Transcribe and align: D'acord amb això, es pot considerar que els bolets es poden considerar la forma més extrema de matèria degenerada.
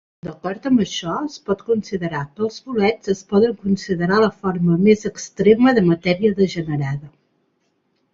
D'acord 0.25 0.63
amb 0.67 0.79
això, 0.83 1.17
es 1.31 1.33
pot 1.49 1.59
considerar 1.65 2.21
que 2.31 2.41
els 2.47 2.55
bolets 2.69 3.11
es 3.13 3.21
poden 3.33 3.53
considerar 3.65 4.17
la 4.23 4.31
forma 4.39 4.79
més 4.87 5.05
extrema 5.11 5.75
de 5.81 5.85
matèria 5.91 6.39
degenerada. 6.41 7.13